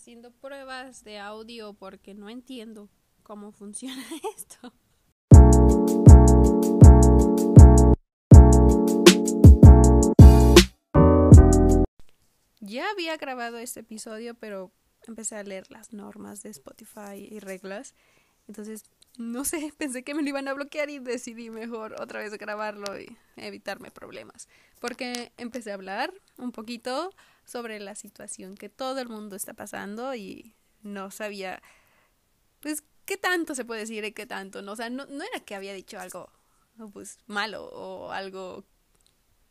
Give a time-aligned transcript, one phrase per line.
[0.00, 2.88] haciendo pruebas de audio porque no entiendo
[3.22, 4.02] cómo funciona
[4.34, 4.72] esto.
[12.60, 14.72] Ya había grabado este episodio, pero
[15.06, 17.94] empecé a leer las normas de Spotify y reglas.
[18.48, 18.84] Entonces,
[19.20, 22.98] no sé, pensé que me lo iban a bloquear y decidí mejor otra vez grabarlo
[22.98, 24.48] y evitarme problemas.
[24.80, 27.12] Porque empecé a hablar un poquito
[27.44, 31.62] sobre la situación que todo el mundo está pasando y no sabía,
[32.60, 34.72] pues, qué tanto se puede decir y qué tanto, ¿no?
[34.72, 36.30] O sea, no, no era que había dicho algo,
[36.94, 38.64] pues, malo o algo,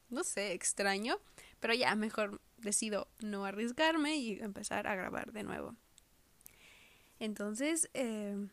[0.09, 1.19] no sé, extraño,
[1.59, 5.75] pero ya mejor decido no arriesgarme y empezar a grabar de nuevo.
[7.19, 8.47] Entonces, eh,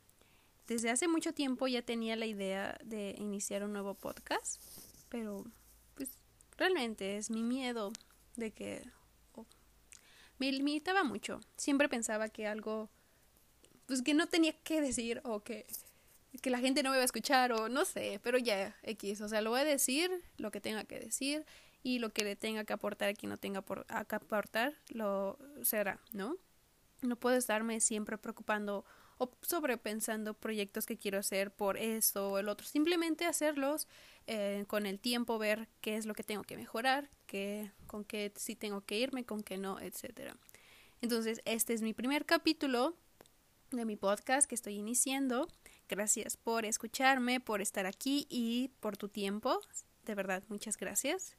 [0.67, 4.61] desde hace mucho tiempo ya tenía la idea de iniciar un nuevo podcast,
[5.09, 5.45] pero
[5.95, 6.11] pues
[6.57, 7.93] realmente es mi miedo
[8.37, 8.83] de que
[10.39, 11.41] me limitaba mucho.
[11.57, 12.91] Siempre pensaba que algo,
[13.87, 15.67] pues que no tenía que decir o que,
[16.43, 19.29] que la gente no me iba a escuchar o no sé, pero ya, X, o
[19.29, 21.47] sea, lo voy a decir, lo que tenga que decir
[21.83, 24.75] y lo que le tenga que aportar a quien no tenga por, a que aportar,
[24.89, 26.37] lo será, ¿no?
[27.03, 28.85] No puedo estarme siempre preocupando
[29.19, 32.67] o sobrepensando proyectos que quiero hacer por esto o el otro.
[32.67, 33.89] Simplemente hacerlos
[34.27, 38.33] eh, con el tiempo, ver qué es lo que tengo que mejorar, qué, con qué
[38.37, 40.37] sí tengo que irme, con qué no, etcétera.
[41.01, 42.97] Entonces, este es mi primer capítulo
[43.71, 45.49] de mi podcast que estoy iniciando.
[45.89, 49.61] Gracias por escucharme, por estar aquí y por tu tiempo.
[50.05, 51.37] De verdad, muchas gracias.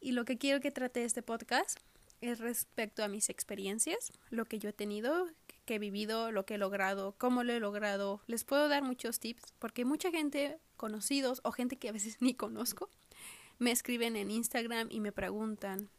[0.00, 1.78] Y lo que quiero que trate este podcast
[2.20, 5.26] es respecto a mis experiencias, lo que yo he tenido,
[5.64, 8.22] que he vivido, lo que he logrado, cómo lo he logrado.
[8.26, 12.34] Les puedo dar muchos tips porque mucha gente, conocidos o gente que a veces ni
[12.34, 12.90] conozco,
[13.58, 15.90] me escriben en Instagram y me preguntan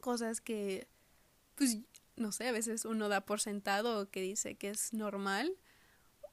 [0.00, 0.88] cosas que,
[1.54, 1.78] pues,
[2.16, 5.56] no sé, a veces uno da por sentado que dice que es normal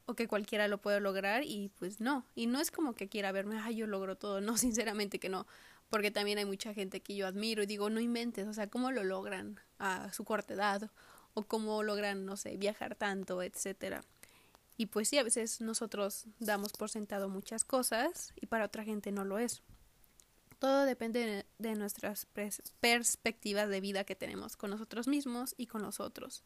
[0.06, 2.26] o que cualquiera lo puede lograr y pues no.
[2.34, 4.40] Y no es como que quiera verme, ay, yo logro todo.
[4.40, 5.46] No, sinceramente que no.
[5.88, 8.92] Porque también hay mucha gente que yo admiro y digo, no inventes, o sea, ¿cómo
[8.92, 10.90] lo logran a su corta edad?
[11.34, 14.02] O cómo logran, no sé, viajar tanto, etcétera.
[14.76, 19.12] Y pues sí, a veces nosotros damos por sentado muchas cosas y para otra gente
[19.12, 19.62] no lo es.
[20.58, 22.26] Todo depende de nuestras
[22.80, 26.44] perspectivas de vida que tenemos con nosotros mismos y con los otros.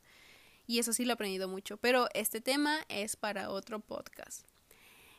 [0.66, 1.76] Y eso sí lo he aprendido mucho.
[1.76, 4.46] Pero este tema es para otro podcast.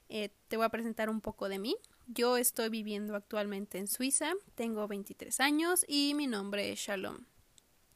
[0.10, 1.76] Eh, te voy a presentar un poco de mí.
[2.08, 7.26] Yo estoy viviendo actualmente en Suiza, tengo 23 años y mi nombre es Shalom.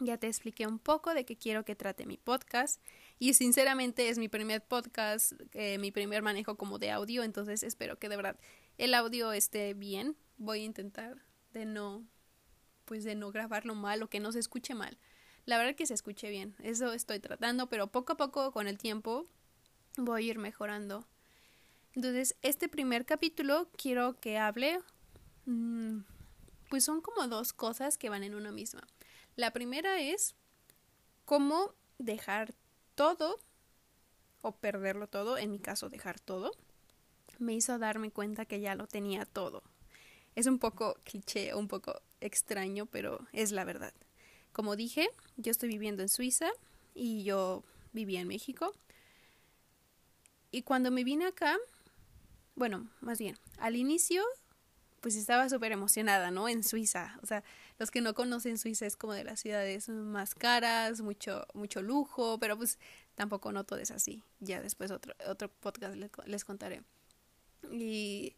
[0.02, 2.82] Ya te expliqué un poco de qué quiero que trate mi podcast
[3.20, 8.00] y sinceramente es mi primer podcast, eh, mi primer manejo como de audio, entonces espero
[8.00, 8.40] que de verdad
[8.78, 11.22] el audio esté bien voy a intentar
[11.52, 12.08] de no,
[12.86, 14.98] pues de no grabarlo mal o que no se escuche mal.
[15.46, 18.78] La verdad que se escuche bien, eso estoy tratando, pero poco a poco con el
[18.78, 19.28] tiempo
[19.98, 21.06] voy a ir mejorando.
[21.94, 24.80] Entonces, este primer capítulo quiero que hable,
[25.46, 26.00] mm,
[26.70, 28.88] pues son como dos cosas que van en una misma.
[29.36, 30.36] La primera es
[31.26, 32.54] cómo dejar
[32.96, 33.40] todo
[34.42, 36.52] o perderlo todo, en mi caso dejar todo,
[37.40, 39.64] me hizo darme cuenta que ya lo tenía todo.
[40.36, 43.94] Es un poco cliché, un poco extraño, pero es la verdad.
[44.52, 46.50] Como dije, yo estoy viviendo en Suiza
[46.94, 47.64] y yo
[47.94, 48.74] vivía en México.
[50.52, 51.58] Y cuando me vine acá,
[52.56, 54.24] bueno, más bien, al inicio,
[55.02, 56.50] pues estaba súper emocionada, ¿no?
[56.50, 57.18] En Suiza.
[57.22, 57.44] O sea,
[57.78, 62.40] los que no conocen Suiza es como de las ciudades más caras, mucho, mucho lujo,
[62.40, 62.78] pero pues
[63.16, 64.24] tampoco no todo es así.
[64.40, 66.84] Ya después otro, otro podcast les, les contaré.
[67.72, 68.36] Y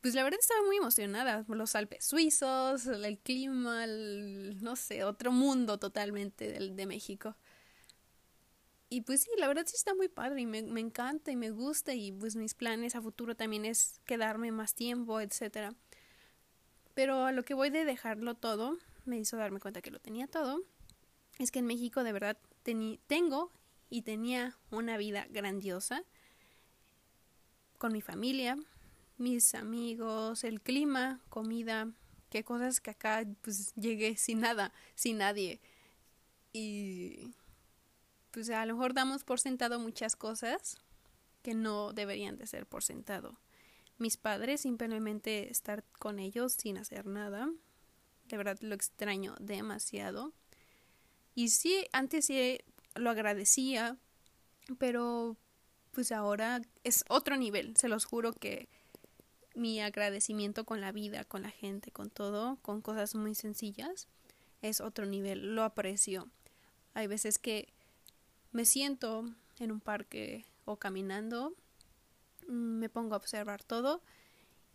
[0.00, 1.44] pues la verdad estaba muy emocionada.
[1.48, 7.36] Los Alpes suizos, el clima, no sé, otro mundo totalmente del, de México.
[8.88, 11.50] Y pues sí, la verdad sí está muy padre y me, me encanta y me
[11.50, 15.74] gusta y pues mis planes a futuro también es quedarme más tiempo, etcétera.
[16.94, 20.28] Pero a lo que voy de dejarlo todo, me hizo darme cuenta que lo tenía
[20.28, 20.62] todo,
[21.38, 22.38] es que en México de verdad
[23.06, 23.52] tengo
[23.90, 26.04] y tenía una vida grandiosa
[27.78, 28.56] con mi familia,
[29.18, 31.92] mis amigos, el clima, comida,
[32.30, 35.60] qué cosas que acá pues llegué sin nada, sin nadie.
[36.52, 37.34] Y
[38.36, 40.76] pues a lo mejor damos por sentado muchas cosas
[41.40, 43.40] que no deberían de ser por sentado.
[43.96, 47.48] Mis padres simplemente estar con ellos sin hacer nada.
[48.28, 50.34] De verdad lo extraño demasiado.
[51.34, 52.58] Y sí, antes sí
[52.94, 53.96] lo agradecía,
[54.76, 55.38] pero
[55.92, 57.74] pues ahora es otro nivel.
[57.78, 58.68] Se los juro que
[59.54, 64.08] mi agradecimiento con la vida, con la gente, con todo, con cosas muy sencillas,
[64.60, 66.28] es otro nivel, lo aprecio.
[66.92, 67.72] Hay veces que
[68.56, 71.52] me siento en un parque o caminando,
[72.48, 74.00] mm, me pongo a observar todo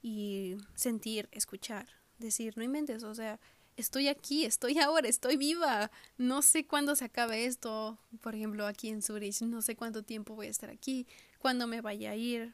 [0.04, 1.88] y sentir, escuchar,
[2.20, 3.40] decir, no inventes, o sea,
[3.78, 5.90] estoy aquí, estoy ahora, estoy viva,
[6.20, 10.36] no sé cuándo se acabe esto, por ejemplo, aquí en Zurich, no sé cuánto tiempo
[10.36, 11.08] voy a estar aquí,
[11.40, 12.54] cuándo me vaya a ir,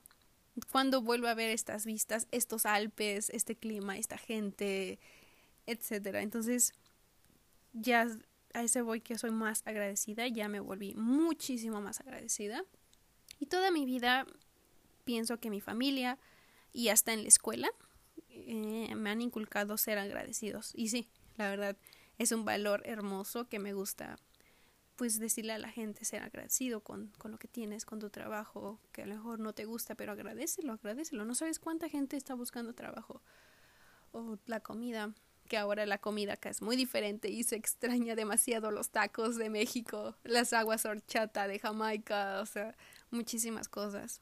[0.72, 4.98] cuándo vuelvo a ver estas vistas, estos Alpes, este clima, esta gente,
[5.66, 6.22] etcétera.
[6.22, 6.74] Entonces,
[7.74, 8.08] ya
[8.58, 12.64] a ese voy que soy más agradecida, ya me volví muchísimo más agradecida.
[13.40, 14.26] Y toda mi vida
[15.04, 16.18] pienso que mi familia
[16.74, 17.70] y hasta en la escuela
[18.30, 20.72] eh, me han inculcado ser agradecidos.
[20.74, 21.08] Y sí,
[21.38, 21.78] la verdad,
[22.18, 24.18] es un valor hermoso que me gusta
[24.96, 28.80] pues decirle a la gente ser agradecido con, con, lo que tienes, con tu trabajo,
[28.92, 31.26] que a lo mejor no te gusta, pero agradecelo, agradecelo.
[31.26, 33.22] No sabes cuánta gente está buscando trabajo.
[34.12, 35.14] O la comida,
[35.48, 39.50] que ahora la comida acá es muy diferente y se extraña demasiado los tacos de
[39.50, 42.76] México, las aguas horchata de Jamaica, o sea,
[43.10, 44.22] muchísimas cosas.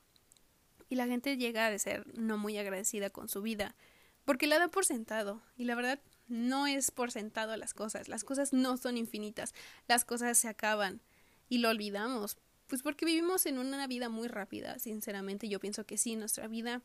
[0.89, 3.75] Y la gente llega a ser no muy agradecida con su vida,
[4.23, 5.41] porque la da por sentado.
[5.57, 8.07] Y la verdad, no es por sentado las cosas.
[8.07, 9.53] Las cosas no son infinitas.
[9.87, 11.01] Las cosas se acaban
[11.49, 12.37] y lo olvidamos.
[12.67, 15.47] Pues porque vivimos en una vida muy rápida, sinceramente.
[15.47, 16.81] Yo pienso que sí, nuestra vida,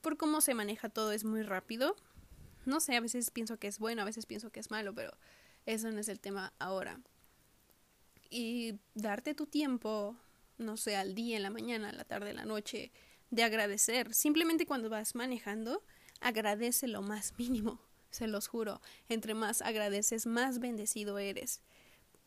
[0.00, 1.96] por cómo se maneja todo, es muy rápido.
[2.68, 5.16] No sé, a veces pienso que es bueno, a veces pienso que es malo, pero
[5.64, 7.00] eso no es el tema ahora.
[8.28, 10.14] Y darte tu tiempo,
[10.58, 12.92] no sé, al día, en la mañana, a la tarde, en la noche,
[13.30, 14.12] de agradecer.
[14.12, 15.82] Simplemente cuando vas manejando,
[16.20, 17.80] agradece lo más mínimo
[18.10, 18.82] se los juro.
[19.08, 21.62] Entre más agradeces, más bendecido eres.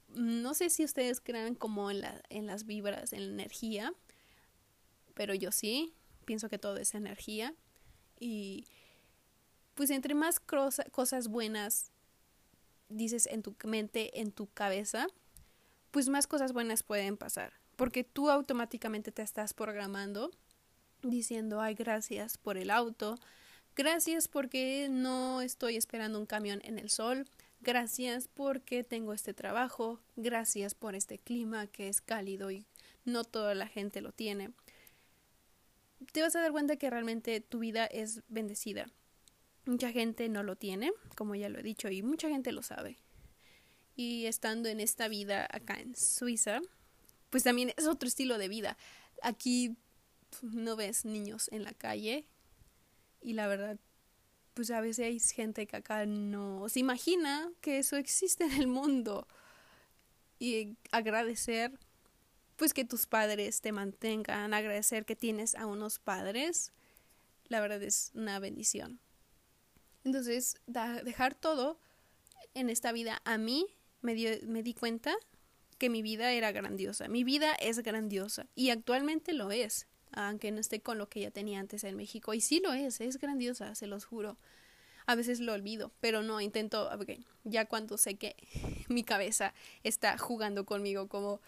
[0.07, 3.93] No sé si ustedes crean como en, la, en las vibras, en la energía,
[5.13, 5.93] pero yo sí,
[6.25, 7.53] pienso que todo es energía.
[8.19, 8.65] Y
[9.73, 11.91] pues entre más cosas buenas
[12.89, 15.07] dices en tu mente, en tu cabeza,
[15.91, 17.53] pues más cosas buenas pueden pasar.
[17.75, 20.31] Porque tú automáticamente te estás programando
[21.01, 23.17] diciendo, ay, gracias por el auto,
[23.75, 27.25] Gracias porque no estoy esperando un camión en el sol.
[27.61, 30.01] Gracias porque tengo este trabajo.
[30.17, 32.65] Gracias por este clima que es cálido y
[33.05, 34.51] no toda la gente lo tiene.
[36.11, 38.87] Te vas a dar cuenta que realmente tu vida es bendecida.
[39.65, 42.97] Mucha gente no lo tiene, como ya lo he dicho, y mucha gente lo sabe.
[43.95, 46.61] Y estando en esta vida acá en Suiza,
[47.29, 48.77] pues también es otro estilo de vida.
[49.21, 49.75] Aquí
[50.41, 52.25] no ves niños en la calle,
[53.21, 53.77] y la verdad,
[54.53, 58.67] pues a veces hay gente que acá no se imagina que eso existe en el
[58.67, 59.27] mundo.
[60.39, 61.77] Y agradecer,
[62.55, 66.71] pues que tus padres te mantengan, agradecer que tienes a unos padres,
[67.47, 68.99] la verdad es una bendición.
[70.03, 70.57] Entonces,
[71.03, 71.79] dejar todo
[72.53, 73.67] en esta vida a mí
[74.01, 75.15] me, me di cuenta
[75.77, 77.07] que mi vida era grandiosa.
[77.07, 81.31] Mi vida es grandiosa y actualmente lo es aunque no esté con lo que ya
[81.31, 82.33] tenía antes en México.
[82.33, 84.37] Y sí lo es, es grandiosa, se los juro.
[85.05, 86.89] A veces lo olvido, pero no, intento,
[87.43, 88.35] ya cuando sé que
[88.89, 91.41] mi cabeza está jugando conmigo, como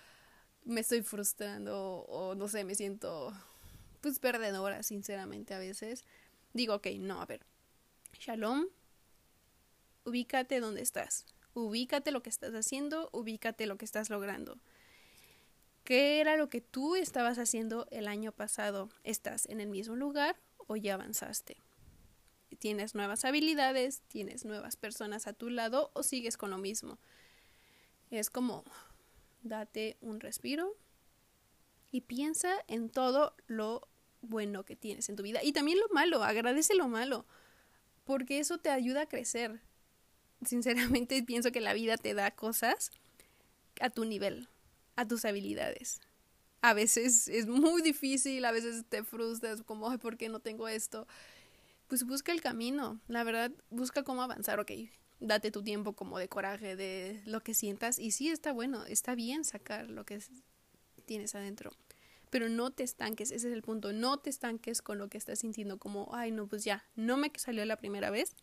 [0.65, 3.33] me estoy frustrando o no sé, me siento
[4.01, 6.03] pues perdedora, sinceramente, a veces.
[6.53, 7.45] Digo, ok, no, a ver,
[8.25, 8.67] Shalom,
[10.05, 14.61] ubícate donde estás, ubícate lo que estás haciendo, ubícate lo que estás logrando.
[15.83, 18.87] ¿Qué era lo que tú estabas haciendo el año pasado?
[19.03, 20.37] ¿Estás en el mismo lugar
[20.67, 21.57] o ya avanzaste?
[22.59, 23.99] ¿Tienes nuevas habilidades?
[24.07, 26.99] ¿Tienes nuevas personas a tu lado o sigues con lo mismo?
[28.09, 28.63] Es como
[29.41, 30.77] date un respiro
[31.91, 33.85] y piensa en todo lo
[34.21, 37.25] bueno que tienes en tu vida y también lo malo, agradece lo malo,
[38.03, 39.61] porque eso te ayuda a crecer.
[40.45, 42.91] Sinceramente pienso que la vida te da cosas
[43.81, 44.49] a tu nivel,
[44.95, 45.99] a tus habilidades.
[46.61, 50.67] A veces es muy difícil, a veces te frustras como, ay, ¿por qué no tengo
[50.67, 51.07] esto?
[51.87, 54.71] Pues busca el camino, la verdad, busca cómo avanzar, ok,
[55.19, 59.13] date tu tiempo como de coraje, de lo que sientas, y sí está bueno, está
[59.13, 60.23] bien sacar lo que
[61.05, 61.71] tienes adentro,
[62.33, 65.37] pero no te estanques, ese es el punto, no te estanques con lo que estás
[65.37, 68.35] sintiendo como, ay, no, pues ya, no me salió la primera vez,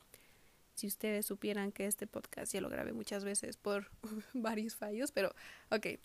[0.76, 3.90] si ustedes supieran que este podcast ya lo grabé muchas veces por
[4.32, 5.35] varios fallos, pero
[5.73, 5.99] ok,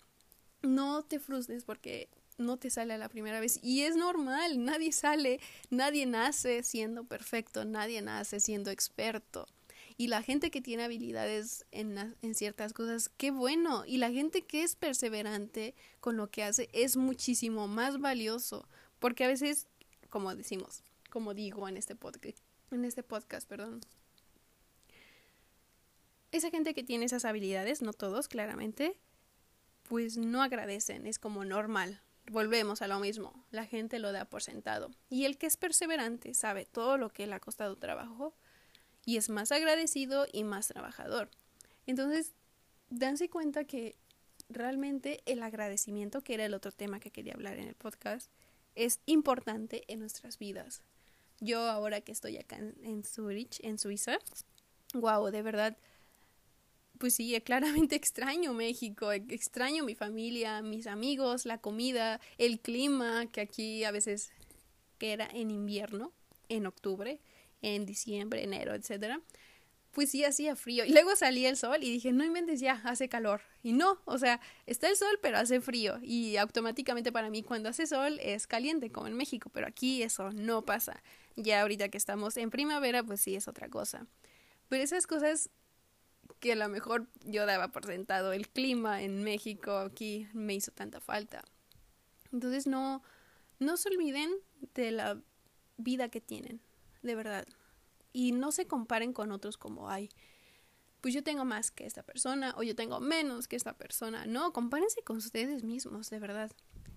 [0.62, 3.60] no te frustres porque no te sale a la primera vez.
[3.62, 5.38] Y es normal, nadie sale,
[5.70, 9.46] nadie nace siendo perfecto, nadie nace siendo experto.
[9.98, 13.84] Y la gente que tiene habilidades en, en, ciertas cosas, qué bueno.
[13.86, 18.68] Y la gente que es perseverante con lo que hace es muchísimo más valioso.
[18.98, 19.66] Porque a veces,
[20.10, 22.38] como decimos, como digo en este podcast,
[22.70, 23.80] en este podcast, perdón.
[26.30, 28.98] Esa gente que tiene esas habilidades, no todos, claramente,
[29.84, 32.02] pues no agradecen, es como normal.
[32.30, 34.90] Volvemos a lo mismo, la gente lo da por sentado.
[35.08, 38.34] Y el que es perseverante sabe todo lo que le ha costado trabajo
[39.06, 41.30] y es más agradecido y más trabajador.
[41.86, 42.34] Entonces,
[42.90, 43.96] danse cuenta que
[44.48, 48.30] realmente el agradecimiento, que era el otro tema que quería hablar en el podcast,
[48.74, 50.82] es importante en nuestras vidas.
[51.40, 54.18] Yo ahora que estoy acá en, Zurich, en Suiza,
[54.92, 55.76] wow, de verdad,
[56.98, 63.40] pues sí, claramente extraño México, extraño mi familia, mis amigos, la comida, el clima, que
[63.40, 64.32] aquí a veces
[64.98, 66.12] que era en invierno,
[66.48, 67.20] en octubre,
[67.62, 69.20] en diciembre, enero, etcétera
[69.96, 70.84] pues sí hacía frío.
[70.84, 73.40] Y luego salía el sol y dije, no inventes ya, hace calor.
[73.62, 75.98] Y no, o sea, está el sol, pero hace frío.
[76.02, 80.32] Y automáticamente para mí cuando hace sol es caliente, como en México, pero aquí eso
[80.32, 81.02] no pasa.
[81.34, 84.06] Ya ahorita que estamos en primavera, pues sí es otra cosa.
[84.68, 85.48] Pero esas cosas
[86.40, 90.72] que a lo mejor yo daba por sentado, el clima en México aquí me hizo
[90.72, 91.42] tanta falta.
[92.34, 93.02] Entonces no,
[93.60, 94.30] no se olviden
[94.74, 95.18] de la
[95.78, 96.60] vida que tienen,
[97.06, 97.46] de verdad
[98.12, 100.08] y no se comparen con otros como hay.
[101.02, 104.24] Pues yo tengo más que esta persona o yo tengo menos que esta persona.
[104.24, 106.50] No, compárense con ustedes mismos, de verdad.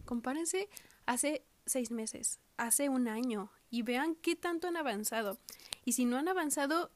[0.06, 0.70] Compárense
[1.06, 5.38] hace seis meses, hace un año y vean qué tanto han avanzado.
[5.84, 6.90] Y si no han avanzado,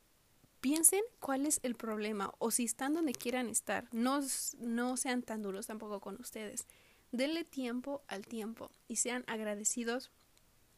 [0.61, 3.89] piensen cuál es el problema o si están donde quieran estar.
[3.91, 4.21] No,
[4.59, 6.65] no sean tan duros tampoco con ustedes.
[7.11, 10.11] Denle tiempo al tiempo y sean agradecidos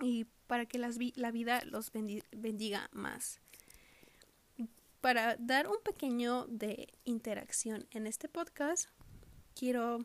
[0.02, 3.40] y para que las la vida los bendiga más.
[5.02, 8.90] Para dar un pequeño de interacción en este podcast,
[9.54, 10.02] quiero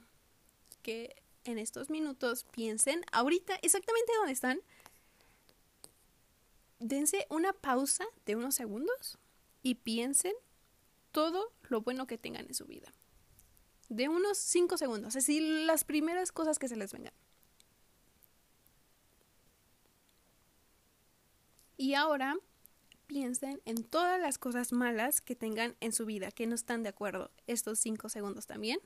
[0.82, 4.61] que en estos minutos piensen ahorita exactamente dónde están.
[6.78, 9.18] Dense una pausa de unos segundos
[9.62, 10.35] y piensen
[11.12, 12.92] todo lo bueno que tengan en su vida.
[13.88, 17.12] De unos cinco segundos, es decir, las primeras cosas que se les vengan.
[21.80, 22.37] Y ahora
[23.06, 26.90] piensen en todas las cosas malas que tengan en su vida, que no están de
[26.90, 27.30] acuerdo.
[27.46, 28.80] Estos cinco segundos también.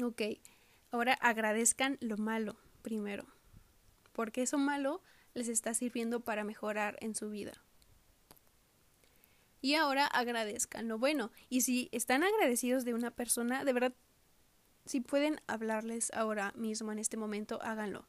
[0.00, 0.22] Ok,
[0.92, 3.26] ahora agradezcan lo malo primero,
[4.12, 5.02] porque eso malo
[5.34, 7.54] les está sirviendo para mejorar en su vida.
[9.60, 11.32] Y ahora agradezcan lo bueno.
[11.48, 13.94] Y si están agradecidos de una persona, de verdad,
[14.86, 18.06] si pueden hablarles ahora mismo en este momento, háganlo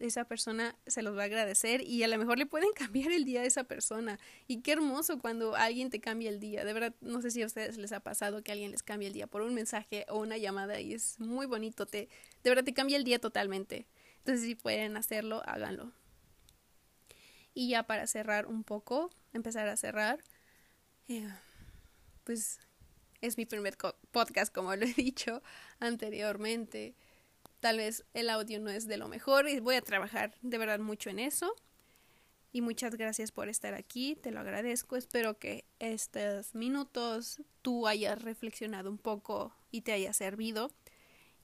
[0.00, 3.24] esa persona se los va a agradecer y a lo mejor le pueden cambiar el
[3.24, 4.18] día a esa persona.
[4.46, 6.64] Y qué hermoso cuando alguien te cambia el día.
[6.64, 9.14] De verdad, no sé si a ustedes les ha pasado que alguien les cambie el
[9.14, 11.86] día por un mensaje o una llamada y es muy bonito.
[11.86, 12.08] Te,
[12.42, 13.86] de verdad, te cambia el día totalmente.
[14.18, 15.92] Entonces, si pueden hacerlo, háganlo.
[17.54, 20.22] Y ya para cerrar un poco, empezar a cerrar,
[21.08, 21.28] eh,
[22.24, 22.60] pues
[23.20, 23.76] es mi primer
[24.10, 25.42] podcast, como lo he dicho
[25.80, 26.94] anteriormente.
[27.60, 30.78] Tal vez el audio no es de lo mejor y voy a trabajar de verdad
[30.78, 31.54] mucho en eso.
[32.52, 34.96] Y muchas gracias por estar aquí, te lo agradezco.
[34.96, 40.70] Espero que estos minutos tú hayas reflexionado un poco y te haya servido.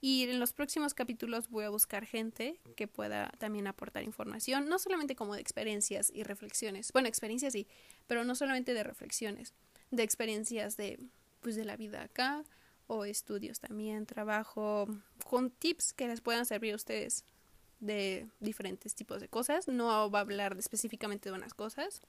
[0.01, 4.79] Y en los próximos capítulos voy a buscar gente que pueda también aportar información, no
[4.79, 6.91] solamente como de experiencias y reflexiones.
[6.91, 7.67] Bueno, experiencias sí,
[8.07, 9.53] pero no solamente de reflexiones,
[9.91, 10.99] de experiencias de
[11.41, 12.43] pues de la vida acá
[12.87, 14.87] o estudios también, trabajo
[15.25, 17.25] con tips que les puedan servir a ustedes
[17.79, 19.67] de diferentes tipos de cosas.
[19.67, 22.01] No va a hablar específicamente de unas cosas,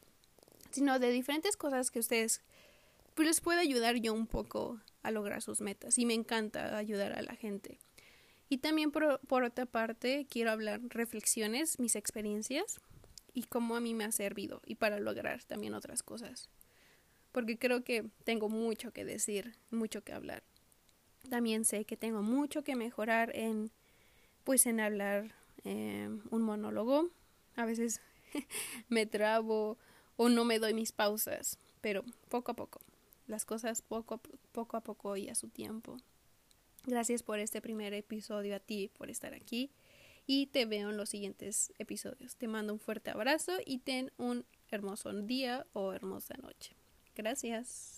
[0.70, 2.42] sino de diferentes cosas que ustedes
[3.14, 7.18] pues les puede ayudar yo un poco a lograr sus metas y me encanta ayudar
[7.18, 7.78] a la gente.
[8.48, 12.80] Y también por, por otra parte quiero hablar reflexiones, mis experiencias
[13.32, 16.50] y cómo a mí me ha servido y para lograr también otras cosas.
[17.32, 20.42] Porque creo que tengo mucho que decir, mucho que hablar.
[21.28, 23.70] También sé que tengo mucho que mejorar en,
[24.44, 27.10] pues, en hablar eh, un monólogo.
[27.56, 28.00] A veces
[28.88, 29.78] me trabo
[30.16, 32.80] o no me doy mis pausas, pero poco a poco.
[33.26, 34.20] Las cosas poco,
[34.52, 35.96] poco a poco y a su tiempo.
[36.84, 39.70] Gracias por este primer episodio a ti, por estar aquí.
[40.26, 42.36] Y te veo en los siguientes episodios.
[42.36, 46.76] Te mando un fuerte abrazo y ten un hermoso día o hermosa noche.
[47.14, 47.95] Gracias.